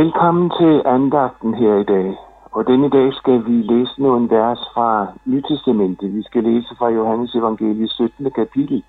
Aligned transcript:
Velkommen 0.00 0.50
til 0.50 0.82
andagten 0.86 1.54
her 1.54 1.74
i 1.74 1.84
dag. 1.84 2.16
Og 2.52 2.66
denne 2.66 2.88
dag 2.90 3.12
skal 3.14 3.46
vi 3.46 3.56
læse 3.72 4.02
nogle 4.02 4.30
vers 4.30 4.60
fra 4.74 5.06
Nytestamentet. 5.24 6.14
Vi 6.14 6.22
skal 6.22 6.44
læse 6.44 6.76
fra 6.78 6.88
Johannes 6.88 7.34
Evangeliet 7.34 7.90
17. 7.90 8.30
kapitel, 8.30 8.84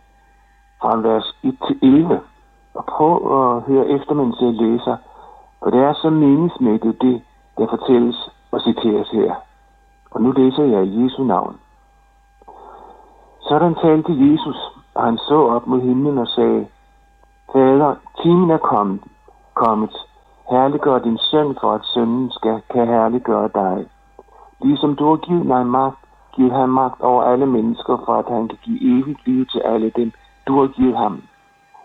fra 0.82 0.97
vers 0.97 1.38
1 1.44 1.58
til 1.68 1.79
11. 1.82 2.20
Og 2.74 2.86
prøv 2.86 3.16
at 3.38 3.62
høre 3.62 3.88
efter, 3.88 4.13
mens 4.13 4.42
jeg 4.42 4.54
læser. 4.54 4.97
For 5.63 5.70
det 5.70 5.79
er 5.79 5.94
så 5.94 6.10
meningsmættet 6.10 7.02
det, 7.02 7.21
der 7.57 7.68
fortælles 7.68 8.30
og 8.52 8.62
citeres 8.62 9.09
her. 9.09 9.36
Og 10.12 10.21
nu 10.21 10.32
læser 10.32 10.64
jeg 10.64 10.86
i 10.86 11.04
Jesu 11.04 11.23
navn. 11.23 11.55
Sådan 13.41 13.75
talte 13.75 14.12
Jesus, 14.12 14.59
og 14.96 15.04
han 15.04 15.18
så 15.18 15.39
op 15.55 15.68
mod 15.68 15.82
himlen 15.82 16.18
og 16.18 16.28
sagde, 16.28 16.68
Fader, 17.54 17.96
timen 18.23 18.50
er 18.52 18.57
kommet, 18.57 19.02
kommet. 19.54 19.96
Herliggør 20.52 20.99
din 20.99 21.18
søn, 21.18 21.57
for 21.61 21.71
at 21.71 21.86
sønnen 21.86 22.31
skal, 22.31 22.61
kan 22.71 22.87
herliggøre 22.87 23.50
dig. 23.54 23.86
Ligesom 24.61 24.96
du 24.96 25.09
har 25.09 25.15
givet 25.15 25.46
mig 25.46 25.65
magt, 25.65 26.00
giv 26.36 26.51
ham 26.51 26.69
magt 26.69 27.01
over 27.01 27.23
alle 27.23 27.46
mennesker, 27.46 27.97
for 28.05 28.14
at 28.14 28.25
han 28.29 28.47
kan 28.47 28.57
give 28.64 28.82
evigt 28.92 29.28
liv 29.28 29.45
til 29.45 29.59
alle 29.59 29.89
dem, 29.89 30.11
du 30.47 30.59
har 30.59 30.68
givet 30.68 30.97
ham. 30.97 31.23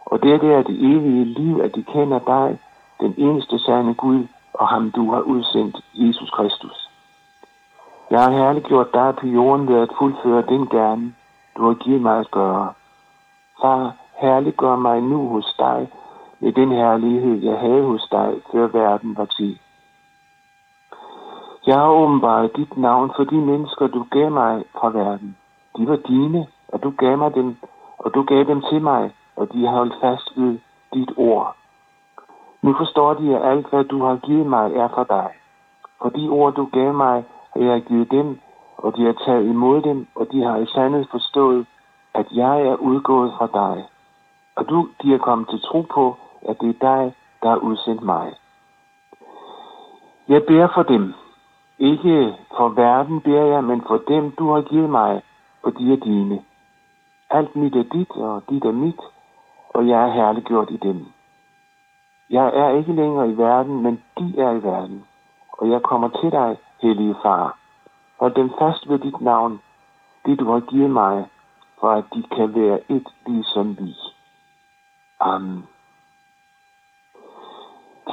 Og 0.07 0.23
det 0.23 0.33
er 0.35 0.63
det 0.63 0.77
evige 0.95 1.25
liv, 1.25 1.61
at 1.63 1.75
de 1.75 1.83
kender 1.83 2.19
dig, 2.19 2.59
den 3.01 3.15
eneste 3.17 3.59
sande 3.59 3.95
Gud, 3.95 4.27
og 4.55 4.69
ham 4.69 4.91
du 4.91 5.13
har 5.13 5.21
udsendt, 5.21 5.77
Jesus 5.95 6.31
Kristus. 6.31 6.91
Jeg 8.11 8.23
har 8.23 8.31
herliggjort 8.31 8.95
dig 8.95 9.15
på 9.21 9.27
jorden 9.27 9.69
ved 9.69 9.81
at 9.81 9.93
fuldføre 9.99 10.43
den 10.43 10.67
gerne, 10.67 11.15
du 11.57 11.67
har 11.67 11.75
givet 11.75 12.03
mig 12.03 12.19
at 12.19 12.31
gøre. 12.31 12.73
Far, 13.61 13.93
herliggør 14.21 14.77
mig 14.77 15.01
nu 15.01 15.29
hos 15.29 15.55
dig, 15.59 15.89
i 16.41 16.51
den 16.51 16.73
herlighed, 16.73 17.43
jeg 17.43 17.59
havde 17.59 17.83
hos 17.83 18.09
dig, 18.11 18.35
før 18.53 18.67
verden 18.67 19.17
var 19.17 19.25
til. 19.25 19.59
Jeg 21.67 21.75
har 21.75 21.89
åbenbart 21.89 22.57
dit 22.57 22.77
navn 22.77 23.13
for 23.17 23.25
de 23.25 23.37
mennesker, 23.37 23.87
du 23.87 24.07
gav 24.11 24.31
mig 24.31 24.65
fra 24.81 24.89
verden. 24.89 25.37
De 25.77 25.89
var 25.89 25.97
dine, 25.97 26.47
og 26.69 26.83
du 26.83 26.91
gav 26.91 27.19
mig 27.19 27.35
dem, 27.35 27.57
og 27.99 28.15
du 28.15 28.23
gav 28.23 28.45
dem 28.45 28.63
til 28.71 28.83
mig, 28.83 29.13
og 29.37 29.53
de 29.53 29.67
har 29.67 29.73
holdt 29.73 29.95
fast 30.01 30.33
ved 30.37 30.59
dit 30.95 31.13
ord. 31.17 31.57
Nu 32.63 32.75
forstår 32.75 33.15
de, 33.15 33.37
at 33.37 33.51
alt, 33.51 33.67
hvad 33.71 33.85
du 33.85 34.05
har 34.05 34.17
givet 34.17 34.47
mig, 34.47 34.73
er 34.75 34.89
fra 34.89 35.05
dig. 35.05 35.31
For 36.03 36.09
de 36.09 36.29
ord, 36.29 36.55
du 36.55 36.69
gav 36.73 36.95
mig, 36.95 37.25
har 37.55 37.61
jeg 37.61 37.83
givet 37.83 38.11
dem, 38.11 38.41
og 38.77 38.97
de 38.97 39.05
har 39.05 39.17
taget 39.27 39.47
imod 39.47 39.83
dem, 39.83 40.07
og 40.15 40.33
de 40.33 40.43
har 40.43 40.57
i 40.57 40.67
sandhed 40.67 41.05
forstået, 41.11 41.67
at 42.15 42.27
jeg 42.33 42.61
er 42.61 42.77
udgået 42.77 43.33
fra 43.39 43.47
dig. 43.47 43.85
Og 44.57 44.69
du, 44.69 44.89
de 45.03 45.15
er 45.15 45.19
kommet 45.19 45.49
til 45.49 45.61
tro 45.61 45.81
på, 45.83 46.17
at 46.49 46.61
det 46.61 46.69
er 46.69 46.81
dig, 46.81 47.15
der 47.43 47.49
har 47.49 47.57
udsendt 47.57 48.03
mig. 48.03 48.35
Jeg 50.29 50.45
beder 50.47 50.69
for 50.75 50.83
dem. 50.83 51.15
Ikke 51.79 52.37
for 52.57 52.69
verden 52.69 53.21
beder 53.21 53.45
jeg, 53.45 53.65
men 53.65 53.83
for 53.87 54.03
dem, 54.09 54.31
du 54.31 54.53
har 54.53 54.63
givet 54.63 54.91
mig, 54.91 55.23
for 55.63 55.71
de 55.71 55.93
er 55.93 55.97
dine. 55.97 56.43
Alt 57.31 57.57
mit 57.57 57.77
er 57.77 57.83
dit, 57.83 58.11
og 58.11 58.43
dit 58.51 58.65
er 58.65 58.73
mit, 58.73 59.01
og 59.69 59.89
jeg 59.89 60.09
er 60.09 60.13
herliggjort 60.13 60.71
i 60.71 60.77
dem. 60.77 61.07
Jeg 62.31 62.47
er 62.55 62.69
ikke 62.71 62.93
længere 62.93 63.31
i 63.31 63.37
verden, 63.37 63.83
men 63.83 64.03
de 64.19 64.41
er 64.41 64.51
i 64.51 64.63
verden, 64.63 65.05
og 65.53 65.71
jeg 65.71 65.83
kommer 65.83 66.09
til 66.09 66.31
dig, 66.33 66.57
hellige 66.83 67.17
far. 67.23 67.59
og 68.19 68.37
dem 68.37 68.51
fast 68.59 68.89
ved 68.89 68.99
dit 68.99 69.21
navn, 69.21 69.61
det 70.27 70.41
du 70.41 70.53
har 70.53 70.61
givet 70.61 70.91
mig, 70.91 71.27
for 71.81 71.91
at 71.91 72.05
de 72.15 72.23
kan 72.23 72.55
være 72.55 72.81
et 72.89 73.09
ligesom 73.27 73.79
vi. 73.79 73.97
Amen. 75.21 75.67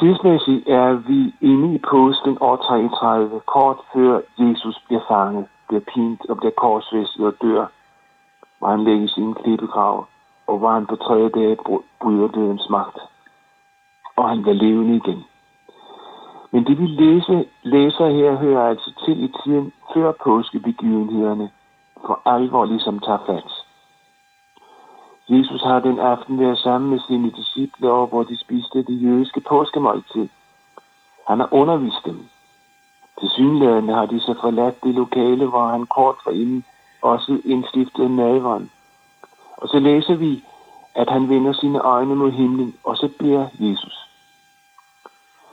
Tidsmæssigt 0.04 0.68
er 0.68 0.94
vi 0.94 1.34
inde 1.42 1.76
i 1.76 1.78
påsken 1.78 2.38
år 2.42 2.56
33, 2.56 3.42
kort 3.46 3.78
før 3.94 4.22
Jesus 4.38 4.84
bliver 4.86 5.02
fanget, 5.08 5.46
bliver 5.68 5.84
pint 5.94 6.22
og 6.30 6.38
bliver 6.38 6.52
korsfæstet 6.58 7.26
og 7.26 7.34
dør, 7.42 7.66
hvor 8.60 8.68
han 8.68 8.84
lægges 8.84 9.18
i 9.18 9.22
en 9.22 9.34
klippegrav, 9.34 10.06
og 10.48 10.58
hvor 10.58 10.72
han 10.72 10.86
på 10.86 10.96
tredje 10.96 11.30
dag 11.30 11.58
bryder 12.02 12.28
dødens 12.28 12.70
magt. 12.70 12.98
Og 14.16 14.30
han 14.30 14.42
bliver 14.42 14.56
levende 14.56 14.96
igen. 14.96 15.24
Men 16.52 16.64
det 16.68 16.80
vi 16.80 16.88
læser, 16.88 17.44
læser 17.64 18.10
her 18.10 18.36
hører 18.36 18.70
altså 18.70 18.92
til 19.06 19.24
i 19.24 19.34
tiden 19.44 19.74
før 19.94 20.12
påskebegivenhederne 20.24 21.50
for 22.06 22.22
alvor 22.26 22.66
ligesom 22.66 23.00
tager 23.00 23.24
fat. 23.26 23.53
Jesus 25.30 25.62
har 25.62 25.80
den 25.80 26.00
aften 26.00 26.40
været 26.40 26.58
sammen 26.58 26.90
med 26.90 27.00
sine 27.08 27.32
disciple 27.32 27.92
over, 27.92 28.08
hvor 28.08 28.24
de 28.24 28.38
spiste 28.38 28.84
det 28.84 29.02
jødiske 29.04 29.42
påskemåltid. 29.42 30.30
Han 31.28 31.40
har 31.40 31.50
undervist 31.52 32.06
dem. 32.06 32.26
Til 33.20 33.30
synlædende 33.30 33.94
har 33.94 34.06
de 34.06 34.20
så 34.20 34.36
forladt 34.42 34.84
det 34.84 34.96
lokale, 34.96 35.46
hvor 35.46 35.68
han 35.68 35.86
kort 35.86 36.16
forinden 36.24 36.66
også 37.02 37.42
indstiftede 37.46 38.16
nadvånd. 38.16 38.70
Og 39.58 39.70
så 39.70 39.80
læser 39.80 40.16
vi, 40.16 40.44
at 40.96 41.10
han 41.10 41.30
vender 41.30 41.54
sine 41.54 41.80
øjne 41.80 42.16
mod 42.16 42.32
himlen, 42.32 42.76
og 42.84 42.98
så 42.98 43.10
beder 43.20 43.48
Jesus. 43.60 44.10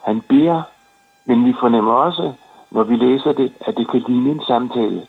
Han 0.04 0.20
beder, 0.20 0.62
men 1.24 1.44
vi 1.44 1.54
fornemmer 1.60 1.92
også, 1.92 2.32
når 2.70 2.82
vi 2.82 2.96
læser 2.96 3.32
det, 3.32 3.52
at 3.60 3.76
det 3.76 3.90
kan 3.90 4.04
ligne 4.08 4.30
en 4.30 4.42
samtale. 4.46 5.06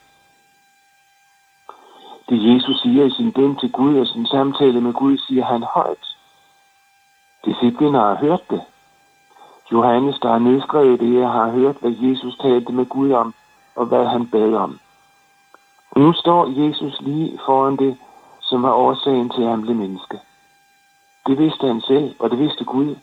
Det 2.31 2.53
Jesus 2.53 2.81
siger 2.81 3.06
i 3.06 3.09
sin 3.09 3.31
bøn 3.31 3.56
til 3.56 3.72
Gud 3.72 3.97
og 3.97 4.08
sin 4.08 4.25
samtale 4.25 4.81
med 4.81 4.94
Gud, 4.94 5.18
siger 5.18 5.46
han 5.46 5.64
højt. 5.64 6.18
Discipliner 7.46 8.00
har 8.00 8.16
hørt 8.16 8.50
det. 8.50 8.62
Johannes, 9.72 10.19
der 10.19 10.30
har 10.30 10.40
nedskrevet 10.40 11.00
det 11.00 11.28
har 11.28 11.50
hørt, 11.50 11.75
hvad 11.75 11.92
Jesus 11.92 12.38
talte 12.38 12.72
med 12.74 12.86
Gud 12.86 13.12
om, 13.12 13.34
og 13.75 13.86
hvad 13.86 14.06
han 14.06 14.28
bad 14.28 14.53
om. 14.53 14.80
Nu 15.96 16.14
står 16.14 16.47
Jesus 16.62 17.02
lige 17.02 17.40
foran 17.46 17.75
det, 17.75 17.97
som 18.42 18.63
var 18.63 18.74
årsagen 18.74 19.30
til, 19.30 19.42
at 19.44 19.50
han 19.50 19.62
blev 19.62 19.75
menneske. 19.75 20.19
Det 21.28 21.38
vidste 21.38 21.68
han 21.68 21.81
selv, 21.81 22.16
og 22.19 22.30
det 22.30 22.40
vidste 22.40 22.63
Gud, 22.63 22.96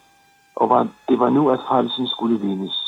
og 0.56 0.88
det 1.08 1.18
var 1.18 1.30
nu, 1.30 1.50
at 1.50 1.60
frelsen 1.68 2.08
skulle 2.08 2.40
vindes. 2.40 2.87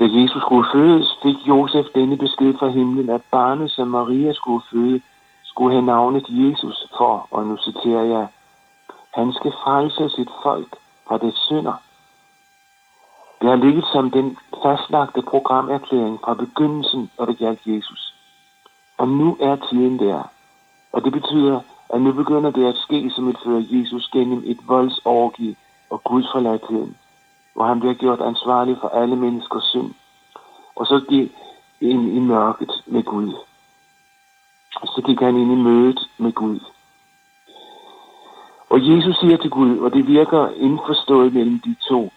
Da 0.00 0.04
Jesus 0.04 0.42
skulle 0.42 0.68
fødes, 0.72 1.18
fik 1.22 1.36
Josef 1.48 1.86
denne 1.94 2.16
besked 2.16 2.54
fra 2.58 2.68
himlen, 2.68 3.10
at 3.10 3.22
barnet, 3.30 3.70
som 3.70 3.88
Maria 3.88 4.32
skulle 4.32 4.62
føde, 4.72 5.00
skulle 5.44 5.72
have 5.72 5.86
navnet 5.86 6.26
Jesus 6.28 6.88
for, 6.98 7.28
og 7.30 7.46
nu 7.46 7.56
citerer 7.56 8.04
jeg, 8.04 8.28
han 9.14 9.32
skal 9.32 9.52
frelse 9.64 10.08
sit 10.08 10.30
folk 10.42 10.76
fra 11.08 11.18
det 11.18 11.34
synder. 11.34 11.82
Det 13.40 13.48
har 13.48 13.56
ligget 13.56 13.84
som 13.92 14.10
den 14.10 14.38
fastlagte 14.62 15.22
programerklæring 15.22 16.20
fra 16.24 16.34
begyndelsen, 16.34 17.10
når 17.18 17.24
det 17.24 17.38
gjaldt 17.38 17.66
Jesus. 17.66 18.14
Og 18.98 19.08
nu 19.08 19.36
er 19.40 19.56
tiden 19.56 19.98
der. 19.98 20.22
Og 20.92 21.04
det 21.04 21.12
betyder, 21.12 21.60
at 21.88 22.02
nu 22.02 22.12
begynder 22.12 22.50
det 22.50 22.66
at 22.66 22.76
ske, 22.76 23.10
som 23.10 23.28
et 23.28 23.36
fører 23.44 23.62
Jesus 23.70 24.08
gennem 24.12 24.42
et 24.46 24.58
voldsorgie 24.68 25.56
og 25.90 26.04
gudsforladtheden 26.04 26.96
hvor 27.54 27.66
han 27.66 27.80
bliver 27.80 27.94
gjort 27.94 28.20
ansvarlig 28.20 28.76
for 28.80 28.88
alle 28.88 29.16
menneskers 29.16 29.64
synd. 29.64 29.94
Og 30.74 30.86
så 30.86 31.04
gik 31.08 31.32
ind 31.80 32.16
i 32.16 32.18
mørket 32.18 32.72
med 32.86 33.02
Gud. 33.02 33.34
Og 34.76 34.88
så 34.88 35.02
gik 35.06 35.20
han 35.20 35.36
ind 35.36 35.52
i 35.52 35.62
mødet 35.62 36.10
med 36.18 36.32
Gud. 36.32 36.60
Og 38.70 38.78
Jesus 38.88 39.16
siger 39.16 39.36
til 39.36 39.50
Gud, 39.50 39.78
og 39.78 39.92
det 39.92 40.06
virker 40.06 40.48
indforstået 40.48 41.34
mellem 41.34 41.60
de 41.64 41.76
to, 41.88 42.12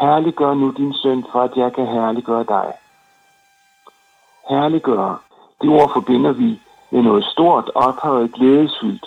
Herliggør 0.00 0.54
nu 0.54 0.70
din 0.70 0.94
søn, 0.94 1.24
for 1.32 1.40
at 1.40 1.56
jeg 1.56 1.72
kan 1.72 1.86
herliggøre 1.86 2.44
dig. 2.44 2.72
Herliggør, 4.48 5.22
det 5.60 5.70
ord 5.70 5.90
forbinder 5.92 6.32
vi 6.32 6.60
med 6.90 7.02
noget 7.02 7.24
stort, 7.24 7.70
ophøjet, 7.74 8.32
glædesfyldt. 8.32 9.06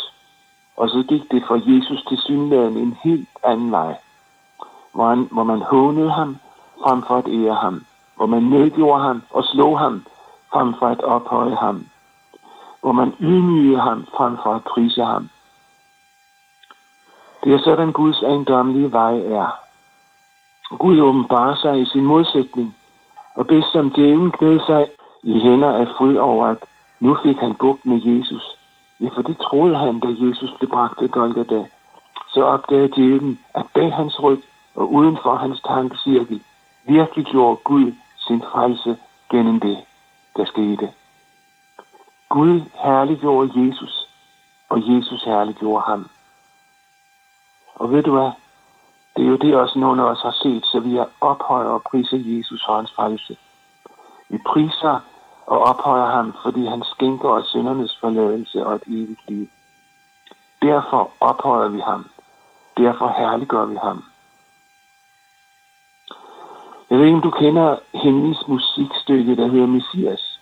Og 0.77 0.89
så 0.89 1.03
gik 1.09 1.31
det 1.31 1.43
for 1.47 1.75
Jesus 1.75 2.03
til 2.09 2.17
synligheden 2.17 2.77
en 2.77 2.97
helt 3.03 3.29
anden 3.43 3.71
vej 3.71 3.95
hvor, 4.93 5.09
han, 5.09 5.27
hvor 5.31 5.43
man 5.43 5.61
hånede 5.61 6.11
ham 6.11 6.37
frem 6.83 7.03
for 7.07 7.17
at 7.17 7.27
ære 7.27 7.55
ham, 7.55 7.85
hvor 8.15 8.25
man 8.25 8.43
nedgjorde 8.43 9.03
ham 9.03 9.23
og 9.29 9.43
slog 9.43 9.79
ham 9.79 10.05
frem 10.53 10.73
for 10.79 10.87
at 10.87 11.01
ophøje 11.03 11.55
ham, 11.55 11.85
hvor 12.81 12.91
man 12.91 13.13
ydmygede 13.19 13.79
ham 13.79 14.07
frem 14.17 14.37
for 14.43 14.53
at 14.53 14.63
prise 14.63 15.03
ham. 15.03 15.29
Det 17.43 17.53
er 17.53 17.59
sådan 17.59 17.91
Guds 17.91 18.21
ejendomlige 18.21 18.91
vej 18.91 19.15
er. 19.17 19.59
Gud 20.77 20.99
åbenbarer 20.99 21.55
sig 21.55 21.81
i 21.81 21.85
sin 21.85 22.05
modsætning, 22.05 22.75
og 23.35 23.47
bedst 23.47 23.71
som 23.71 23.89
djævlen 23.89 24.31
glæder 24.31 24.65
sig 24.65 24.87
i 25.23 25.39
hænder 25.39 25.71
af 25.71 25.87
fryd 25.97 26.17
over, 26.17 26.45
at 26.47 26.57
nu 26.99 27.17
fik 27.23 27.37
han 27.37 27.55
bugt 27.55 27.85
med 27.85 28.01
Jesus. 28.03 28.57
Ja, 28.99 29.09
for 29.15 29.21
det 29.21 29.37
troede 29.37 29.75
han, 29.75 29.99
da 29.99 30.07
Jesus 30.07 30.53
blev 30.57 30.69
bragt 30.69 30.99
til 30.99 31.09
Golgata. 31.09 31.65
Så 32.33 32.43
opdagede 32.43 32.91
djævlen, 32.95 33.39
at 33.55 33.65
bag 33.73 33.93
hans 33.93 34.23
ryg 34.23 34.43
og 34.75 34.93
uden 34.93 35.17
for 35.23 35.35
hans 35.35 35.61
tankecirkel 35.61 36.43
virkelig 36.83 37.25
gjorde 37.25 37.55
Gud 37.63 37.93
sin 38.17 38.41
frelse 38.51 38.97
gennem 39.29 39.59
det, 39.59 39.77
der 40.37 40.45
skete. 40.45 40.91
Gud 42.29 42.61
herliggjorde 42.73 43.51
Jesus, 43.55 44.07
og 44.69 44.79
Jesus 44.91 45.23
herliggjorde 45.23 45.83
ham. 45.87 46.09
Og 47.75 47.91
ved 47.91 48.03
du 48.03 48.11
hvad? 48.11 48.31
Det 49.15 49.25
er 49.25 49.29
jo 49.29 49.35
det 49.35 49.55
også 49.55 49.79
nogle 49.79 50.01
af 50.01 50.05
os 50.05 50.21
har 50.21 50.35
set, 50.43 50.65
så 50.65 50.79
vi 50.79 50.97
er 50.97 51.05
ophøjer 51.21 51.69
og 51.69 51.83
priser 51.83 52.17
Jesus 52.17 52.63
for 52.65 52.75
hans 52.75 52.91
frelse. 52.95 53.37
Vi 54.29 54.37
priser 54.37 54.99
og 55.45 55.59
ophøjer 55.59 56.11
ham, 56.11 56.35
fordi 56.43 56.65
han 56.65 56.83
skænker 56.83 57.29
os 57.29 57.45
syndernes 57.47 57.97
forladelse 58.01 58.65
og 58.65 58.75
et 58.75 58.83
evigt 58.87 59.29
liv. 59.29 59.47
Derfor 60.61 61.11
ophøjer 61.19 61.67
vi 61.67 61.79
ham. 61.79 62.05
Derfor 62.77 63.07
herliggør 63.17 63.65
vi 63.65 63.75
ham. 63.75 64.03
Jeg 66.91 66.99
ved 66.99 67.05
ikke, 67.05 67.15
om 67.15 67.21
du 67.21 67.29
kender 67.29 67.75
hendes 67.93 68.47
musikstykke, 68.47 69.35
der 69.35 69.47
hedder 69.47 69.67
Messias. 69.67 70.39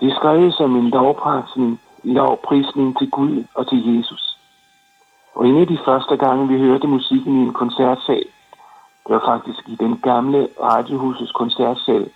Det 0.00 0.10
er 0.10 0.16
skrevet 0.16 0.54
som 0.54 0.76
en 0.76 0.90
lovprisning, 0.90 1.80
lovprisning 2.02 2.98
til 2.98 3.10
Gud 3.10 3.44
og 3.54 3.68
til 3.68 3.96
Jesus. 3.96 4.38
Og 5.34 5.46
en 5.46 5.60
af 5.60 5.66
de 5.66 5.78
første 5.84 6.16
gange, 6.16 6.48
vi 6.48 6.58
hørte 6.58 6.86
musikken 6.86 7.32
i 7.36 7.46
en 7.46 7.52
koncertsal, 7.52 8.24
det 9.06 9.14
var 9.14 9.22
faktisk 9.26 9.68
i 9.68 9.76
den 9.76 9.98
gamle 9.98 10.48
radiohusets 10.62 11.32
koncertsal, 11.32 12.10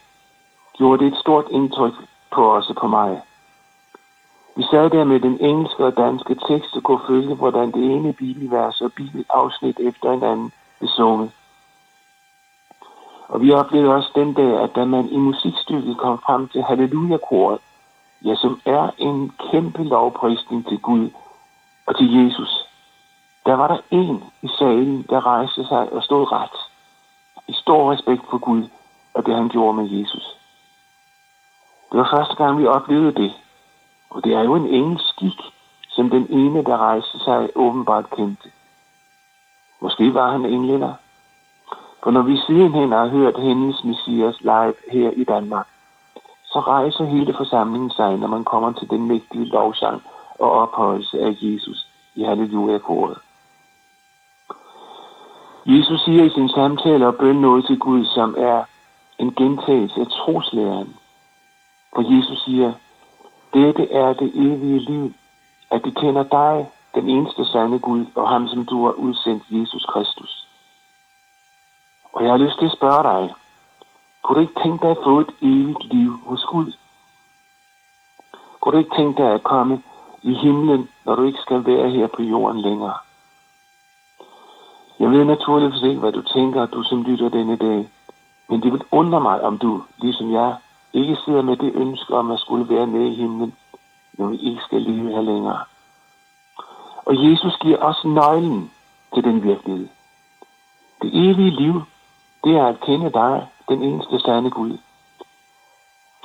gjorde 0.78 1.04
det 1.04 1.12
et 1.12 1.18
stort 1.18 1.44
indtryk 1.50 1.94
på 2.32 2.52
os 2.56 2.70
og 2.70 2.76
på 2.76 2.86
mig. 2.86 3.22
Vi 4.56 4.62
sad 4.70 4.90
der 4.90 5.04
med 5.04 5.20
den 5.20 5.40
engelske 5.40 5.84
og 5.84 5.96
danske 5.96 6.34
tekst 6.48 6.76
og 6.76 6.82
kunne 6.82 7.06
følge, 7.08 7.34
hvordan 7.34 7.72
det 7.72 7.84
ene 7.92 8.12
bibelvers 8.12 8.80
og 8.80 8.92
bibelafsnit 8.92 9.80
efter 9.80 10.12
en 10.12 10.22
anden 10.22 10.52
blev 10.78 10.88
sunget. 10.88 11.30
Og 13.28 13.40
vi 13.42 13.52
oplevede 13.52 13.94
også 13.94 14.10
den 14.14 14.34
dag, 14.34 14.60
at 14.60 14.70
da 14.76 14.84
man 14.84 15.08
i 15.08 15.16
musikstykket 15.16 15.98
kom 15.98 16.18
frem 16.18 16.48
til 16.48 16.62
Halleluja-koret, 16.62 17.58
ja, 18.24 18.34
som 18.34 18.60
er 18.64 18.90
en 18.98 19.32
kæmpe 19.50 19.84
lovprisning 19.84 20.66
til 20.68 20.78
Gud 20.78 21.10
og 21.86 21.96
til 21.96 22.24
Jesus, 22.24 22.68
der 23.46 23.54
var 23.54 23.68
der 23.68 23.78
en 23.90 24.24
i 24.42 24.48
salen, 24.58 25.06
der 25.10 25.26
rejste 25.26 25.66
sig 25.66 25.92
og 25.92 26.02
stod 26.02 26.32
ret. 26.32 26.56
I 27.48 27.52
stor 27.52 27.92
respekt 27.92 28.22
for 28.30 28.38
Gud 28.38 28.68
og 29.14 29.26
det, 29.26 29.34
han 29.34 29.48
gjorde 29.48 29.76
med 29.76 29.90
Jesus. 29.90 30.36
Det 31.90 31.98
var 31.98 32.16
første 32.16 32.34
gang, 32.34 32.58
vi 32.58 32.66
oplevede 32.66 33.14
det. 33.14 33.32
Og 34.10 34.24
det 34.24 34.34
er 34.34 34.42
jo 34.42 34.54
en 34.54 34.66
engelsk 34.66 35.08
skik, 35.08 35.40
som 35.88 36.10
den 36.10 36.26
ene, 36.30 36.64
der 36.64 36.76
rejste 36.76 37.18
sig, 37.18 37.48
åbenbart 37.54 38.10
kendte. 38.10 38.50
Måske 39.80 40.14
var 40.14 40.30
han 40.30 40.44
englænder. 40.44 40.94
For 42.02 42.10
når 42.10 42.22
vi 42.22 42.36
sidenhen 42.36 42.92
har 42.92 43.06
hørt 43.06 43.40
hendes 43.40 43.84
messias 43.84 44.40
live 44.40 44.74
her 44.92 45.10
i 45.10 45.24
Danmark, 45.24 45.66
så 46.44 46.60
rejser 46.60 47.04
hele 47.04 47.34
forsamlingen 47.34 47.90
sig, 47.90 48.16
når 48.16 48.28
man 48.28 48.44
kommer 48.44 48.72
til 48.72 48.90
den 48.90 49.08
mægtige 49.08 49.44
lovsang 49.44 50.02
og 50.38 50.50
ophøjelse 50.50 51.20
af 51.20 51.36
Jesus 51.40 51.88
i 52.14 52.22
halleluja-koret. 52.22 53.18
Jesus 55.66 56.00
siger 56.04 56.24
i 56.24 56.30
sin 56.30 56.48
samtale 56.48 57.06
og 57.06 57.14
bøn 57.14 57.36
noget 57.36 57.66
til 57.66 57.78
Gud, 57.78 58.04
som 58.04 58.34
er 58.38 58.64
en 59.18 59.34
gentagelse 59.34 60.00
af 60.00 60.06
troslæren. 60.06 60.96
For 61.94 62.16
Jesus 62.16 62.44
siger, 62.44 62.72
dette 63.54 63.92
er 63.92 64.12
det 64.12 64.30
evige 64.34 64.78
liv, 64.78 65.12
at 65.70 65.84
de 65.84 65.90
kender 65.90 66.22
dig, 66.22 66.70
den 66.94 67.08
eneste 67.08 67.44
sande 67.44 67.78
Gud, 67.78 68.06
og 68.14 68.28
ham, 68.28 68.48
som 68.48 68.64
du 68.64 68.84
har 68.84 68.92
udsendt, 68.92 69.42
Jesus 69.50 69.86
Kristus. 69.88 70.47
Og 72.12 72.24
jeg 72.24 72.30
har 72.30 72.38
lyst 72.38 72.58
til 72.58 72.66
at 72.66 72.76
spørge 72.76 73.02
dig, 73.02 73.34
kunne 74.22 74.36
du 74.36 74.40
ikke 74.40 74.60
tænke 74.62 74.82
dig 74.82 74.90
at 74.90 75.04
få 75.04 75.20
et 75.20 75.30
evigt 75.42 75.84
liv 75.84 76.12
hos 76.26 76.44
Gud? 76.44 76.72
Kunne 78.60 78.72
du 78.72 78.78
ikke 78.78 78.96
tænke 78.96 79.22
dig 79.22 79.32
at 79.34 79.42
komme 79.42 79.82
i 80.22 80.34
himlen, 80.34 80.88
når 81.04 81.14
du 81.14 81.22
ikke 81.22 81.38
skal 81.40 81.66
være 81.66 81.90
her 81.90 82.06
på 82.06 82.22
jorden 82.22 82.60
længere? 82.60 82.96
Jeg 84.98 85.10
ved 85.10 85.24
naturligvis 85.24 85.82
ikke, 85.82 86.00
hvad 86.00 86.12
du 86.12 86.22
tænker, 86.22 86.66
du 86.66 86.82
som 86.82 87.02
lytter 87.02 87.28
denne 87.28 87.56
dag, 87.56 87.88
men 88.48 88.62
det 88.62 88.72
vil 88.72 88.82
undre 88.90 89.20
mig, 89.20 89.42
om 89.42 89.58
du, 89.58 89.82
ligesom 89.98 90.32
jeg, 90.32 90.56
ikke 90.92 91.16
sidder 91.24 91.42
med 91.42 91.56
det 91.56 91.72
ønske 91.74 92.14
om 92.14 92.30
at 92.30 92.40
skulle 92.40 92.68
være 92.68 92.86
med 92.86 93.06
i 93.06 93.14
himlen, 93.14 93.54
når 94.12 94.26
vi 94.26 94.36
ikke 94.36 94.62
skal 94.62 94.82
leve 94.82 95.10
her 95.10 95.20
længere. 95.20 95.64
Og 97.06 97.30
Jesus 97.30 97.56
giver 97.60 97.78
os 97.78 98.04
nøglen 98.04 98.70
til 99.14 99.24
den 99.24 99.42
virkelighed. 99.42 99.88
Det 101.02 101.10
evige 101.12 101.50
liv, 101.50 101.82
det 102.48 102.56
er 102.56 102.66
at 102.66 102.80
kende 102.80 103.10
dig, 103.12 103.48
den 103.68 103.82
eneste 103.82 104.20
sande 104.20 104.50
Gud. 104.50 104.78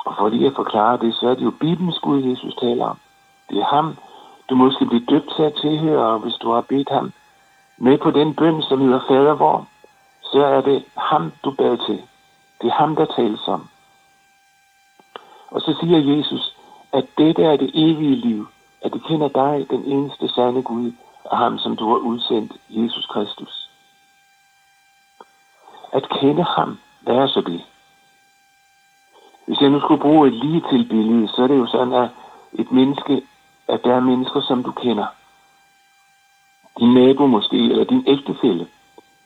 Og 0.06 0.16
for 0.18 0.30
lige 0.30 0.48
at 0.48 0.56
forklare 0.56 0.98
det, 0.98 1.16
så 1.16 1.30
er 1.30 1.36
det 1.36 1.44
jo 1.44 1.52
Bibelens 1.52 2.00
Gud, 2.00 2.24
Jesus 2.24 2.56
taler 2.56 2.86
om. 2.86 2.98
Det 3.50 3.58
er 3.58 3.66
ham, 3.75 3.98
du 4.50 4.56
måske 4.56 4.86
bliver 4.86 5.06
døbt 5.10 5.30
til 5.36 5.44
at 5.44 5.58
tilhøre, 5.62 6.18
hvis 6.18 6.34
du 6.34 6.52
har 6.52 6.62
bedt 6.62 6.90
ham 6.90 7.14
med 7.78 7.98
på 7.98 8.12
den 8.12 8.34
bøn, 8.34 8.62
som 8.62 8.81
hedder 8.81 9.00
Fader 9.08 9.34
vor, 9.34 9.68
så 10.22 10.46
er 10.46 10.62
det 10.62 10.86
ham, 10.98 11.31
du 11.44 11.52
bad 11.52 11.78
til. 11.88 12.02
Det 12.62 12.68
er 12.68 12.78
ham, 12.81 12.96
der 12.96 13.06
tales 13.06 13.48
om. 13.48 13.68
Og 15.52 15.62
så 15.62 15.75
siger 15.81 16.18
Jesus, 16.18 16.56
at 16.94 17.06
dette 17.18 17.44
er 17.44 17.58
det 17.58 17.72
evige 17.74 18.16
liv, 18.16 18.48
at 18.81 18.94
det 18.94 19.04
kender 19.04 19.28
dig, 19.28 19.66
den 19.70 19.84
eneste 19.86 20.28
sande 20.30 20.62
Gud, 20.62 20.92
og 21.24 21.38
ham, 21.38 21.58
som 21.58 21.75
du 21.75 21.90
har 21.90 21.98
udsendt, 21.98 22.52
Jesus 22.70 23.06
Kristus. 23.06 23.62
At 25.94 26.10
kende 26.10 26.44
ham, 26.44 26.80
hvad 27.01 27.16
er 27.16 27.28
så 27.28 27.42
det? 27.42 27.62
Hvis 29.48 29.62
jeg 29.62 29.69
nu 29.69 29.80
skulle 29.80 30.01
bruge 30.01 30.28
et 30.28 30.34
lige 30.34 30.63
til 30.69 30.88
billede, 30.90 31.28
så 31.28 31.44
er 31.44 31.48
det 31.48 31.57
jo 31.57 31.68
sådan, 31.68 31.94
at 31.94 32.10
et 32.54 32.72
menneske, 32.72 33.22
at 33.68 33.84
der 33.84 33.95
er 33.95 34.00
mennesker, 34.00 34.42
som 34.42 34.63
du 34.63 34.72
kender. 34.72 35.06
Din 36.80 36.94
nabo 36.94 37.25
måske, 37.25 37.57
eller 37.57 37.84
din 37.84 38.04
ægtefælle. 38.07 38.68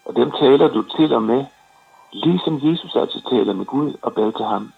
Og 0.05 0.15
dem 0.15 0.31
taler 0.31 0.67
du 0.67 0.81
til 0.81 1.13
og 1.13 1.23
med, 1.23 1.45
ligesom 2.13 2.59
Jesus 2.63 2.95
altså 2.95 3.21
taler 3.29 3.53
med 3.53 3.65
Gud 3.65 3.93
og 4.01 4.13
bad 4.13 4.31
til 4.31 4.45
ham. 4.45 4.73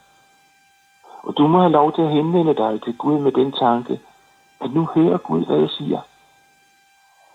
Og 1.24 1.38
du 1.38 1.47
må 1.47 1.59
have 1.59 1.71
lov 1.71 1.94
til 1.95 2.01
at 2.01 2.12
henvende 2.12 2.56
dig 2.56 2.81
til 2.81 2.97
Gud 2.97 3.19
med 3.19 3.31
den 3.31 3.51
tanke, 3.51 4.00
at 4.59 4.74
nu 4.74 4.89
hører 4.95 5.18
Gud, 5.18 5.45
hvad 5.45 5.57
jeg 5.57 5.69
siger. 5.69 6.00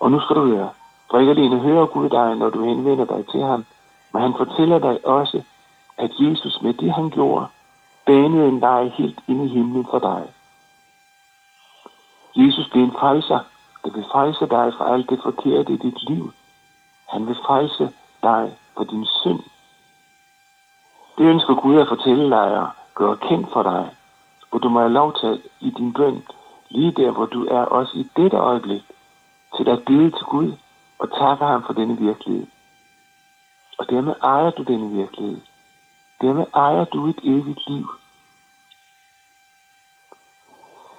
Og 0.00 0.10
nu 0.10 0.20
skal 0.20 0.36
du 0.36 0.46
høre, 0.46 0.70
for 1.10 1.18
ikke 1.18 1.30
alene 1.30 1.58
hører 1.58 1.86
Gud 1.86 2.08
dig, 2.08 2.36
når 2.36 2.50
du 2.50 2.64
henvender 2.64 3.04
dig 3.04 3.26
til 3.26 3.42
ham, 3.42 3.64
men 4.14 4.22
han 4.22 4.34
fortæller 4.36 4.78
dig 4.78 5.06
også, 5.06 5.42
at 5.98 6.10
Jesus 6.18 6.62
med 6.62 6.74
det, 6.74 6.92
han 6.92 7.10
gjorde, 7.10 7.46
banede 8.06 8.48
en 8.48 8.60
vej 8.60 8.88
helt 8.88 9.18
ind 9.28 9.44
i 9.44 9.48
himlen 9.48 9.86
for 9.90 9.98
dig. 9.98 10.22
Jesus 12.36 12.68
blev 12.68 12.84
en 12.84 12.92
frelser, 13.00 13.38
der 13.84 13.90
vil 13.90 14.04
frelse 14.12 14.46
dig 14.46 14.72
fra 14.76 14.92
alt 14.92 15.10
det 15.10 15.20
forkerte 15.22 15.72
i 15.72 15.76
dit 15.76 16.08
liv. 16.08 16.32
Han 17.08 17.26
vil 17.26 17.36
frelse 17.46 17.90
dig 18.22 18.52
for 18.76 18.84
din 18.84 19.06
synd. 19.06 19.40
Det 21.18 21.24
ønsker 21.24 21.54
Gud 21.54 21.80
at 21.80 21.88
fortælle 21.88 22.30
dig 22.30 22.58
og 22.58 22.68
gøre 22.94 23.16
kendt 23.16 23.52
for 23.52 23.62
dig, 23.62 23.90
hvor 24.50 24.58
du 24.58 24.68
må 24.68 24.80
have 24.80 24.92
lov 24.92 25.14
til 25.20 25.42
i 25.60 25.70
din 25.70 25.92
bøn, 25.92 26.22
lige 26.68 26.92
der, 26.92 27.10
hvor 27.10 27.26
du 27.26 27.46
er 27.46 27.64
også 27.64 27.98
i 27.98 28.10
dette 28.16 28.36
øjeblik, 28.36 28.82
til 29.56 29.68
at 29.68 29.84
bede 29.84 30.10
til 30.10 30.26
Gud 30.26 30.52
og 30.98 31.18
takke 31.18 31.44
ham 31.44 31.62
for 31.66 31.72
denne 31.72 31.98
virkelighed. 31.98 32.46
Og 33.78 33.90
dermed 33.90 34.14
ejer 34.22 34.50
du 34.50 34.62
denne 34.62 34.90
virkelighed. 34.90 35.40
Dermed 36.20 36.46
ejer 36.54 36.84
du 36.84 37.06
et 37.06 37.20
evigt 37.22 37.68
liv. 37.68 37.90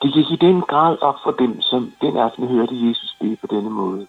Det 0.02 0.14
gik 0.14 0.32
i 0.32 0.36
den 0.36 0.62
grad 0.62 0.98
op 1.02 1.16
for 1.24 1.32
dem, 1.32 1.62
som 1.62 1.94
den 2.02 2.18
aften 2.18 2.48
hørte 2.48 2.88
Jesus 2.88 3.18
bede 3.20 3.36
på 3.36 3.48
denne 3.48 3.70
måde. 3.70 4.08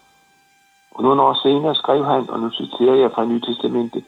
Og 0.91 1.03
nogle 1.03 1.21
år 1.21 1.33
senere 1.33 1.75
skrev 1.75 2.05
han, 2.05 2.29
og 2.29 2.39
nu 2.39 2.49
citerer 2.49 2.95
jeg 2.95 3.11
fra 3.11 3.25
Nye 3.25 3.41
Testamente, 3.41 4.03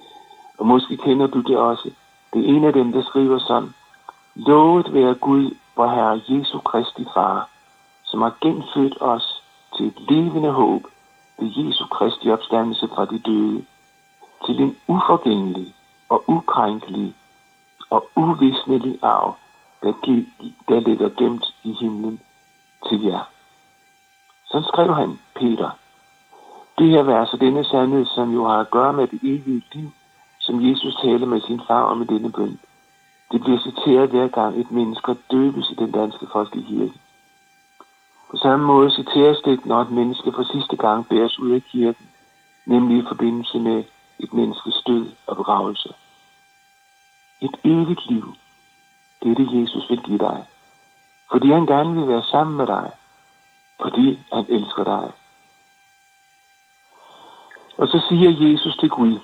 og 0.57 0.65
måske 0.65 0.97
kender 0.97 1.27
du 1.27 1.41
det 1.41 1.57
også, 1.57 1.91
det 2.33 2.45
er 2.45 2.55
en 2.55 2.63
af 2.63 2.73
dem, 2.73 2.91
der 2.91 3.03
skriver 3.03 3.39
sådan, 3.39 3.73
Lovet 4.35 4.93
være 4.93 5.15
Gud, 5.15 5.55
vor 5.75 5.87
Herre 5.87 6.21
Jesu 6.27 6.59
Kristi 6.59 7.05
Far, 7.13 7.49
som 8.03 8.21
har 8.21 8.35
genfødt 8.41 9.01
os 9.01 9.43
til 9.77 9.87
et 9.87 9.99
levende 10.09 10.51
håb 10.51 10.83
ved 11.39 11.51
Jesu 11.57 11.85
Kristi 11.85 12.31
opstandelse 12.31 12.87
fra 12.87 13.05
de 13.05 13.19
døde, 13.19 13.65
til 14.45 14.61
en 14.61 14.77
uforgængelig 14.87 15.73
og 16.09 16.23
ukrænkelig 16.27 17.15
og 17.89 18.09
uvisnelig 18.15 18.99
arv, 19.01 19.35
der, 19.83 19.93
der 20.69 20.79
ligger 20.79 21.09
gemt 21.09 21.45
i 21.63 21.71
himlen 21.73 22.19
til 22.89 23.01
jer. 23.03 23.29
Så 24.45 24.61
skrev 24.67 24.93
han, 24.93 25.19
Peter, 25.35 25.69
det 26.77 26.89
her 26.89 27.03
vers 27.03 27.33
og 27.33 27.41
denne 27.41 27.65
sandhed, 27.65 28.05
som 28.05 28.33
jo 28.33 28.47
har 28.47 28.59
at 28.59 28.71
gøre 28.71 28.93
med 28.93 29.07
det 29.07 29.19
evige 29.23 29.63
liv, 29.73 29.91
som 30.39 30.69
Jesus 30.69 30.95
taler 30.95 31.25
med 31.25 31.41
sin 31.41 31.61
far 31.67 31.83
om 31.83 32.01
i 32.01 32.05
denne 32.05 32.31
bøn. 32.31 32.59
Det 33.31 33.41
bliver 33.41 33.59
citeret 33.59 34.09
hver 34.09 34.27
gang 34.27 34.59
et 34.59 34.71
menneske 34.71 35.15
døbes 35.31 35.69
i 35.69 35.75
den 35.75 35.91
danske 35.91 36.27
folkekirke. 36.31 36.93
På 38.31 38.37
samme 38.37 38.65
måde 38.65 38.91
citeres 38.91 39.37
det, 39.45 39.65
når 39.65 39.81
et 39.81 39.91
menneske 39.91 40.31
for 40.31 40.43
sidste 40.43 40.75
gang 40.75 41.07
bæres 41.07 41.39
ud 41.39 41.51
af 41.51 41.63
kirken, 41.63 42.07
nemlig 42.65 42.97
i 42.97 43.07
forbindelse 43.07 43.59
med 43.59 43.83
et 44.19 44.33
menneskes 44.33 44.83
død 44.87 45.11
og 45.27 45.35
begravelse. 45.37 45.93
Et 47.41 47.55
evigt 47.63 48.09
liv, 48.09 48.35
det 49.23 49.31
er 49.31 49.35
det, 49.35 49.61
Jesus 49.61 49.89
vil 49.89 50.01
give 50.01 50.17
dig. 50.17 50.45
Fordi 51.31 51.51
han 51.51 51.65
gerne 51.65 51.95
vil 51.95 52.07
være 52.07 52.23
sammen 52.23 52.57
med 52.57 52.67
dig. 52.67 52.91
Fordi 53.81 54.19
han 54.33 54.45
elsker 54.49 54.83
dig. 54.83 55.11
Og 57.77 57.87
så 57.87 58.05
siger 58.09 58.49
Jesus 58.49 58.77
til 58.77 58.89
Gud, 58.89 59.19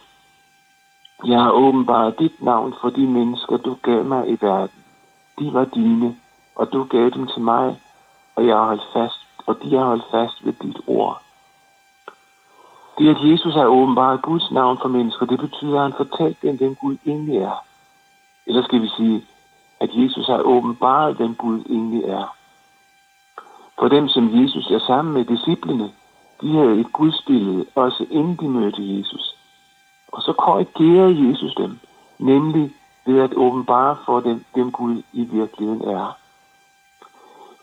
jeg 1.25 1.42
har 1.42 1.52
åbenbart 1.52 2.20
dit 2.20 2.42
navn 2.42 2.74
for 2.82 2.90
de 2.90 3.08
mennesker, 3.08 3.58
du 3.58 3.78
gav 3.84 4.04
mig 4.04 4.30
i 4.30 4.38
verden. 4.42 4.84
De 5.40 5.54
var 5.54 5.66
dine, 5.66 6.16
og 6.56 6.74
du 6.74 6.84
gav 6.84 7.10
dem 7.10 7.28
til 7.28 7.42
mig, 7.42 7.82
og 8.36 8.48
jeg 8.48 8.56
har 8.56 8.66
holdt 8.66 8.88
fast, 8.94 9.28
og 9.46 9.58
de 9.64 9.75
har 9.75 9.86
holdt 9.86 10.06
fast 10.12 10.46
ved 10.46 10.54
dit 10.54 10.78
ord. 10.88 11.22
Det, 12.98 13.10
at 13.16 13.32
Jesus 13.32 13.54
har 13.54 13.66
åbenbart 13.66 14.22
Guds 14.22 14.52
navn 14.52 14.78
for 14.82 14.88
mennesker, 14.88 15.25
det 15.25 15.40
betyder, 15.40 15.75
at 15.75 15.82
han 15.82 15.94
fortalte 15.98 16.48
dem, 16.48 16.58
hvem 16.58 16.75
Gud 16.75 16.98
egentlig 17.06 17.38
er. 17.38 17.66
Eller 18.48 18.64
skal 18.64 18.82
vi 18.82 18.90
sige, 18.98 19.25
at 19.80 19.90
Jesus 19.94 20.28
har 20.28 20.42
åbenbart, 20.42 21.16
hvem 21.16 21.36
Gud 21.36 21.60
egentlig 21.70 22.04
er. 22.04 22.36
For 23.80 23.88
dem, 23.88 24.08
som 24.08 24.42
Jesus 24.42 24.72
er 24.72 24.80
sammen 24.80 25.14
med 25.14 25.25
disciplene, 25.25 25.92
de 26.42 26.52
havde 26.52 26.80
et 26.80 26.94
gudsbillede, 26.94 27.66
også 27.75 28.06
inden 28.10 28.36
de 28.36 28.50
mødte 28.50 28.98
Jesus. 28.98 29.36
Og 30.12 30.22
så 30.22 30.34
korrigerede 30.34 31.30
Jesus 31.30 31.56
dem, 31.56 31.80
nemlig 32.20 32.74
ved 33.06 33.20
at 33.20 33.34
åbenbare 33.36 33.98
for 34.06 34.20
dem, 34.20 34.46
hvem 34.54 34.72
Gud 34.72 35.02
i 35.14 35.24
virkeligheden 35.24 35.90
er. 35.90 36.18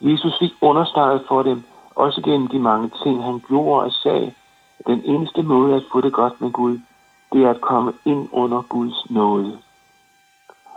Jesus 0.01 0.39
fik 0.39 0.53
understreget 0.61 1.25
for 1.29 1.43
dem, 1.43 1.65
også 1.95 2.21
gennem 2.23 2.49
de 2.49 2.59
mange 2.59 2.91
ting, 3.03 3.25
han 3.25 3.43
gjorde 3.49 3.85
og 3.85 3.93
sagde, 3.93 4.33
den 4.87 5.05
eneste 5.05 5.43
måde 5.43 5.77
at 5.77 5.85
få 5.93 6.01
det 6.01 6.12
godt 6.12 6.41
med 6.41 6.51
Gud, 6.51 6.79
det 7.33 7.45
er 7.45 7.51
at 7.51 7.61
komme 7.61 7.93
ind 8.05 8.29
under 8.33 8.62
Guds 8.62 9.11
nåde. 9.11 9.59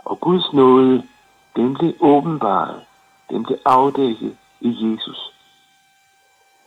Og 0.04 0.20
Guds 0.20 0.52
nåde, 0.52 1.02
den 1.56 1.74
blev 1.74 1.94
åbenbaret, 2.00 2.80
den 3.30 3.44
blev 3.44 3.58
afdækket 3.64 4.36
i 4.60 4.92
Jesus. 4.92 5.32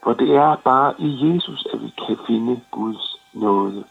For 0.02 0.12
det 0.12 0.36
er 0.36 0.56
bare 0.56 0.94
i 0.98 1.34
Jesus, 1.34 1.66
at 1.72 1.82
vi 1.82 1.94
kan 2.06 2.18
finde 2.26 2.60
Guds 2.70 3.16
nåde. 3.32 3.84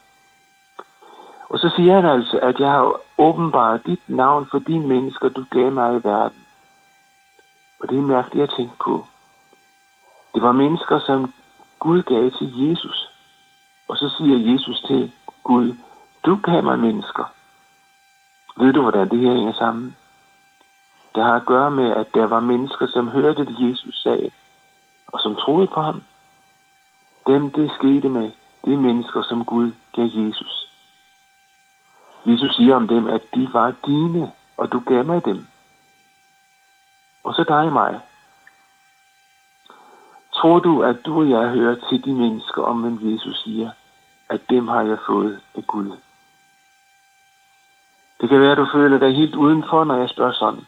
Og 1.48 1.58
så 1.58 1.72
siger 1.76 1.94
han 1.94 2.04
altså, 2.04 2.38
at 2.38 2.60
jeg 2.60 2.70
har 2.70 3.00
åbenbart 3.18 3.86
dit 3.86 4.08
navn 4.08 4.46
for 4.50 4.58
de 4.58 4.78
mennesker, 4.80 5.28
du 5.28 5.44
gav 5.50 5.72
mig 5.72 5.96
i 5.96 6.00
verden. 6.04 6.46
Og 7.80 7.88
det 7.88 7.98
er 7.98 8.02
mærkeligt 8.02 8.42
at 8.42 8.56
tænke 8.56 8.74
på. 8.84 9.06
Det 10.34 10.42
var 10.42 10.52
mennesker, 10.52 10.98
som 10.98 11.32
Gud 11.78 12.02
gav 12.02 12.30
til 12.30 12.68
Jesus. 12.68 12.99
Og 13.90 13.96
så 13.96 14.08
siger 14.08 14.52
Jesus 14.52 14.80
til 14.80 15.12
Gud, 15.44 15.76
du 16.26 16.36
gav 16.36 16.62
mig 16.62 16.78
mennesker. 16.78 17.24
Ved 18.56 18.72
du, 18.72 18.82
hvordan 18.82 19.08
det 19.08 19.18
her 19.18 19.34
hænger 19.34 19.52
sammen? 19.52 19.96
Det 21.14 21.24
har 21.24 21.34
at 21.34 21.46
gøre 21.46 21.70
med, 21.70 21.90
at 21.90 22.14
der 22.14 22.26
var 22.26 22.40
mennesker, 22.40 22.86
som 22.86 23.08
hørte 23.08 23.44
det, 23.44 23.70
Jesus 23.70 24.02
sagde, 24.02 24.30
og 25.06 25.20
som 25.20 25.36
troede 25.36 25.66
på 25.66 25.80
ham. 25.80 26.02
Dem, 27.26 27.50
det 27.50 27.70
skete 27.70 28.08
med, 28.08 28.30
det 28.64 28.72
er 28.74 28.78
mennesker, 28.78 29.22
som 29.22 29.44
Gud 29.44 29.72
gav 29.92 30.08
Jesus. 30.14 30.70
Jesus 32.26 32.56
siger 32.56 32.76
om 32.76 32.88
dem, 32.88 33.06
at 33.06 33.22
de 33.34 33.48
var 33.52 33.74
dine, 33.86 34.32
og 34.56 34.72
du 34.72 34.80
gav 34.86 35.04
mig 35.04 35.24
dem. 35.24 35.46
Og 37.24 37.34
så 37.34 37.44
dig 37.44 37.66
og 37.66 37.72
mig. 37.72 38.00
Tror 40.34 40.58
du, 40.58 40.82
at 40.82 40.96
du 41.06 41.18
og 41.20 41.30
jeg 41.30 41.48
hører 41.48 41.76
til 41.88 42.04
de 42.04 42.12
mennesker, 42.12 42.62
om 42.62 42.80
hvem 42.80 43.12
Jesus 43.12 43.42
siger, 43.42 43.70
at 44.30 44.40
dem 44.50 44.68
har 44.68 44.82
jeg 44.82 44.98
fået 45.06 45.40
af 45.56 45.66
Gud? 45.66 45.96
Det 48.20 48.28
kan 48.28 48.40
være, 48.40 48.52
at 48.52 48.58
du 48.58 48.66
føler 48.72 48.98
dig 48.98 49.16
helt 49.16 49.34
udenfor, 49.34 49.84
når 49.84 49.96
jeg 49.96 50.08
spørger 50.08 50.32
sådan. 50.32 50.66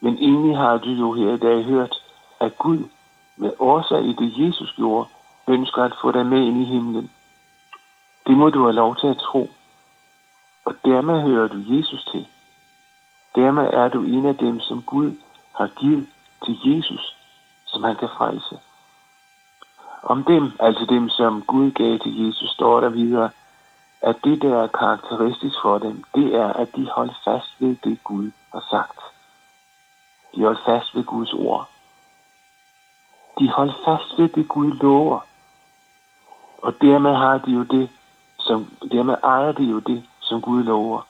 Men 0.00 0.18
egentlig 0.18 0.56
har 0.56 0.78
du 0.78 0.90
jo 0.90 1.12
her 1.12 1.32
i 1.32 1.38
dag 1.38 1.64
hørt, 1.64 1.94
at 2.40 2.58
Gud 2.58 2.88
med 3.36 3.52
årsag 3.58 4.04
i 4.04 4.12
det, 4.12 4.46
Jesus 4.46 4.74
gjorde, 4.76 5.08
ønsker 5.48 5.82
at 5.82 5.96
få 6.02 6.12
dig 6.12 6.26
med 6.26 6.38
ind 6.38 6.62
i 6.62 6.64
himlen. 6.64 7.10
Det 8.26 8.36
må 8.36 8.50
du 8.50 8.62
have 8.62 8.72
lov 8.72 8.96
til 8.96 9.06
at 9.06 9.16
tro. 9.16 9.50
Og 10.64 10.74
dermed 10.84 11.20
hører 11.20 11.48
du 11.48 11.58
Jesus 11.68 12.04
til. 12.04 12.26
Dermed 13.34 13.70
er 13.72 13.88
du 13.88 14.02
en 14.02 14.26
af 14.26 14.36
dem, 14.36 14.60
som 14.60 14.82
Gud 14.82 15.12
har 15.56 15.66
givet 15.66 16.06
til 16.44 16.58
Jesus, 16.64 17.16
som 17.66 17.82
han 17.82 17.96
kan 17.96 18.08
frelse. 18.16 18.58
Om 20.02 20.24
dem, 20.24 20.52
altså 20.60 20.84
dem, 20.84 21.08
som 21.08 21.42
Gud 21.42 21.70
gav 21.70 21.98
til 21.98 22.26
Jesus, 22.26 22.50
står 22.50 22.80
der 22.80 22.88
videre, 22.88 23.30
at 24.00 24.16
det, 24.24 24.42
der 24.42 24.62
er 24.62 24.66
karakteristisk 24.66 25.56
for 25.62 25.78
dem, 25.78 26.04
det 26.14 26.34
er, 26.34 26.52
at 26.52 26.76
de 26.76 26.90
holder 26.90 27.14
fast 27.24 27.54
ved 27.58 27.76
det, 27.84 28.04
Gud 28.04 28.30
har 28.52 28.64
sagt. 28.70 28.98
De 30.34 30.44
holder 30.44 30.60
fast 30.66 30.94
ved 30.94 31.04
Guds 31.04 31.32
ord. 31.32 31.68
De 33.38 33.50
holder 33.50 33.74
fast 33.84 34.18
ved 34.18 34.28
det, 34.28 34.48
Gud 34.48 34.72
lover. 34.72 35.20
Og 36.62 36.74
dermed 36.80 37.14
har 37.14 37.38
de 37.38 37.50
jo 37.50 37.62
det, 37.62 37.90
som, 38.38 38.70
dermed 38.92 39.16
ejer 39.22 39.52
de 39.52 39.64
jo 39.64 39.78
det, 39.78 40.04
som 40.20 40.40
Gud 40.40 40.62
lover. 40.62 41.06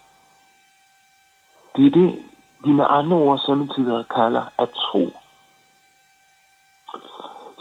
Det 1.76 1.86
er 1.86 1.90
det, 1.90 2.22
de 2.64 2.74
med 2.74 2.84
andre 2.88 3.16
ord 3.16 3.38
samtidig 3.38 4.04
kalder 4.08 4.42
at 4.58 4.70
tro. 4.70 5.19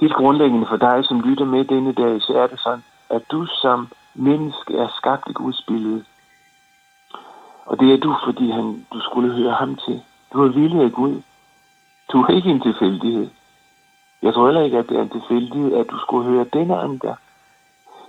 Helt 0.02 0.14
grundlæggende 0.14 0.68
for 0.68 0.78
dig, 0.78 1.06
som 1.06 1.22
lytter 1.22 1.46
med 1.46 1.66
denne 1.66 1.94
dag, 1.94 2.22
så 2.22 2.34
er 2.34 2.48
det 2.48 2.60
sådan, 2.60 2.84
at 3.10 3.32
du 3.32 3.46
som 3.46 3.88
menneske 4.14 4.78
er 4.78 4.88
skabt 4.88 5.30
i 5.30 5.34
Guds 5.34 5.62
billede. 5.68 6.06
Og 7.66 7.80
det 7.80 7.94
er 7.94 7.98
du, 7.98 8.16
fordi 8.26 8.50
han, 8.50 8.86
du 8.94 9.00
skulle 9.00 9.34
høre 9.34 9.54
ham 9.54 9.76
til. 9.76 10.02
Du 10.34 10.44
er 10.44 10.48
villig 10.48 10.82
af 10.82 10.92
Gud. 10.92 11.22
Du 12.12 12.22
er 12.22 12.28
ikke 12.28 12.50
en 12.50 12.62
tilfældighed. 12.62 13.30
Jeg 14.22 14.34
tror 14.34 14.46
heller 14.46 14.62
ikke, 14.62 14.78
at 14.78 14.90
det 14.90 14.98
er 14.98 15.02
en 15.02 15.10
tilfældighed, 15.10 15.74
at 15.74 15.90
du 15.92 15.98
skulle 16.00 16.30
høre 16.30 16.46
denne 16.54 16.78
andre. 16.78 17.16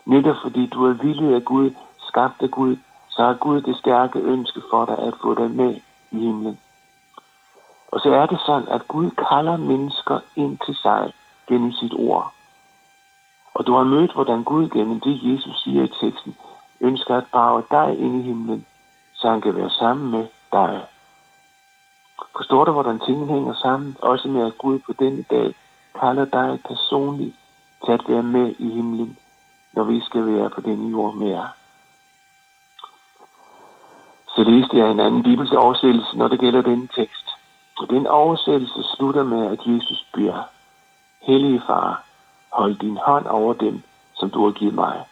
Netop 0.05 0.37
fordi 0.43 0.67
du 0.67 0.87
er 0.87 0.93
villig 0.93 1.35
af 1.35 1.45
Gud, 1.45 1.71
skabt 1.99 2.43
af 2.43 2.51
Gud, 2.51 2.77
så 3.09 3.25
har 3.25 3.35
Gud 3.35 3.61
det 3.61 3.77
stærke 3.77 4.19
ønske 4.19 4.63
for 4.71 4.85
dig 4.85 4.99
at 4.99 5.15
få 5.23 5.35
dig 5.35 5.51
med 5.51 5.75
i 6.11 6.19
himlen. 6.19 6.59
Og 7.89 8.01
så 8.01 8.15
er 8.15 8.27
det 8.27 8.41
sådan, 8.47 8.69
at 8.69 8.89
Gud 8.89 9.11
kalder 9.11 9.57
mennesker 9.57 10.21
ind 10.37 10.59
til 10.67 10.77
sig 10.77 11.13
gennem 11.49 11.73
sit 11.73 11.93
ord. 11.95 12.33
Og 13.55 13.67
du 13.67 13.75
har 13.75 13.85
mødt, 13.85 14.13
hvordan 14.13 14.45
Gud 14.45 14.69
gennem 14.69 15.01
det, 15.01 15.21
Jesus 15.23 15.63
siger 15.63 15.85
i 15.85 15.89
teksten, 16.01 16.37
ønsker 16.81 17.17
at 17.17 17.25
drage 17.33 17.63
dig 17.71 17.99
ind 17.99 18.21
i 18.21 18.23
himlen, 18.23 18.67
så 19.15 19.31
han 19.31 19.41
kan 19.41 19.57
være 19.57 19.71
sammen 19.71 20.11
med 20.11 20.27
dig. 20.53 20.87
Forstår 22.37 22.65
du, 22.65 22.73
hvordan 22.73 23.01
tingene 23.01 23.33
hænger 23.33 23.55
sammen? 23.55 23.97
Også 24.03 24.29
med, 24.29 24.47
at 24.47 24.59
Gud 24.59 24.79
på 24.79 24.93
denne 24.93 25.23
dag 25.31 25.55
kalder 26.01 26.25
dig 26.25 26.59
personligt 26.69 27.37
til 27.85 27.93
at 27.93 28.05
være 28.09 28.23
med 28.23 28.55
i 28.59 28.69
himlen, 28.71 29.19
når 29.73 29.85
vi 29.85 30.01
skal 30.01 30.27
være 30.27 30.51
på 30.51 30.61
denne 30.61 30.91
jord 30.91 31.15
mere. 31.15 31.49
Så 34.35 34.45
læste 34.45 34.77
jeg 34.77 34.91
en 34.91 35.01
anden 35.01 35.23
bibelsk 35.23 35.53
oversættelse, 35.53 36.17
når 36.17 36.29
det 36.29 36.41
gælder 36.41 36.63
denne 36.63 36.89
tekst. 36.97 37.27
Og 37.79 37.91
den 37.91 38.07
oversættelse 38.07 38.83
slutter 38.83 39.25
med, 39.25 39.47
at 39.47 39.67
Jesus 39.67 40.07
bliver 40.13 40.43
Hellige 41.23 41.63
far, 41.67 42.05
hold 42.53 42.75
din 42.75 42.97
hånd 42.97 43.27
over 43.27 43.55
dem, 43.55 43.83
som 44.15 44.31
du 44.31 44.45
har 44.45 44.53
givet 44.53 44.75
mig. 44.75 45.05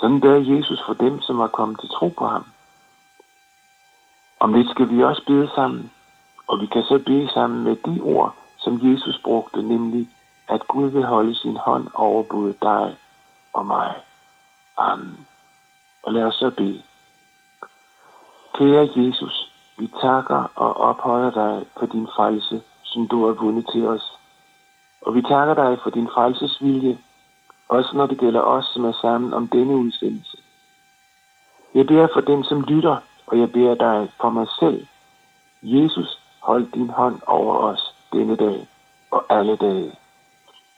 Sådan 0.00 0.20
bad 0.20 0.40
Jesus 0.40 0.82
for 0.86 0.94
dem, 0.94 1.20
som 1.20 1.38
har 1.38 1.46
kommet 1.46 1.80
til 1.80 1.88
tro 1.88 2.08
på 2.08 2.26
ham. 2.26 2.44
Om 4.40 4.52
lidt 4.52 4.70
skal 4.70 4.90
vi 4.90 5.02
også 5.02 5.22
bede 5.26 5.50
sammen, 5.54 5.92
og 6.46 6.60
vi 6.60 6.66
kan 6.66 6.82
så 6.82 7.02
bede 7.06 7.32
sammen 7.32 7.64
med 7.64 7.76
de 7.76 8.00
ord, 8.00 8.34
som 8.58 8.80
Jesus 8.82 9.20
brugte, 9.24 9.62
nemlig 9.62 10.08
at 10.48 10.68
Gud 10.68 10.90
vil 10.90 11.04
holde 11.04 11.34
sin 11.34 11.56
hånd 11.56 11.88
over 11.94 12.22
både 12.22 12.54
dig 12.62 12.96
og 13.52 13.66
mig. 13.66 13.94
Amen. 14.76 15.26
Og 16.02 16.12
lad 16.12 16.24
os 16.24 16.34
så 16.34 16.50
bede. 16.50 16.82
Kære 18.54 18.88
Jesus, 18.96 19.52
vi 19.78 19.90
takker 20.02 20.50
og 20.54 20.76
ophøjer 20.76 21.30
dig 21.30 21.66
for 21.78 21.86
din 21.86 22.08
frelse, 22.16 22.62
som 22.94 23.08
du 23.08 23.26
har 23.26 23.32
vundet 23.32 23.66
til 23.72 23.86
os. 23.88 24.18
Og 25.00 25.14
vi 25.14 25.22
takker 25.22 25.54
dig 25.54 25.78
for 25.82 25.90
din 25.90 26.08
frelsesvilje, 26.14 26.98
også 27.68 27.90
når 27.94 28.06
det 28.06 28.18
gælder 28.18 28.40
os, 28.40 28.64
som 28.64 28.84
er 28.84 28.92
sammen 28.92 29.34
om 29.34 29.48
denne 29.48 29.74
udsendelse. 29.76 30.36
Jeg 31.74 31.86
beder 31.86 32.08
for 32.12 32.20
dem, 32.20 32.42
som 32.42 32.60
lytter, 32.60 32.96
og 33.26 33.38
jeg 33.38 33.52
beder 33.52 33.74
dig 33.74 34.10
for 34.20 34.30
mig 34.30 34.46
selv. 34.60 34.86
Jesus, 35.62 36.18
hold 36.40 36.66
din 36.72 36.90
hånd 36.90 37.20
over 37.26 37.54
os 37.54 37.94
denne 38.12 38.36
dag 38.36 38.68
og 39.10 39.24
alle 39.28 39.56
dage. 39.56 39.92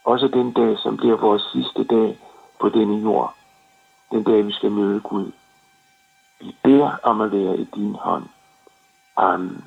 Også 0.03 0.27
den 0.27 0.51
dag, 0.53 0.77
som 0.77 0.97
bliver 0.97 1.17
vores 1.17 1.41
sidste 1.53 1.83
dag 1.83 2.19
på 2.59 2.69
denne 2.69 2.97
jord. 3.01 3.33
Den 4.11 4.23
dag, 4.23 4.45
vi 4.47 4.51
skal 4.51 4.71
møde 4.71 4.99
Gud. 4.99 5.31
Vi 6.39 6.55
beder 6.63 6.91
om 7.03 7.21
at 7.21 7.31
være 7.31 7.57
i 7.57 7.63
din 7.63 7.95
hånd. 7.95 8.23
Amen. 9.17 9.63